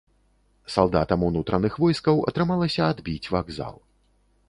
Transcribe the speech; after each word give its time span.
Салдатам 0.75 1.27
унутраных 1.29 1.73
войскаў 1.85 2.25
атрымалася 2.35 2.81
адбіць 2.97 3.31
вакзал. 3.37 3.75